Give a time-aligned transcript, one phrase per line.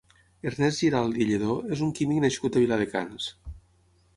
[0.51, 3.29] Ernest Giralt i Lledó és un químic nascut a Viladecans.